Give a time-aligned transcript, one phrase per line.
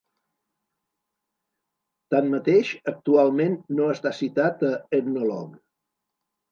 [2.15, 5.65] Tanmateix, actualment no està citat a "Ethnologue".